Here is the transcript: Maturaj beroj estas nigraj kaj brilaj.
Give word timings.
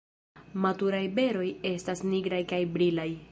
Maturaj 0.63 1.03
beroj 1.19 1.47
estas 1.73 2.03
nigraj 2.13 2.43
kaj 2.55 2.63
brilaj. 2.79 3.11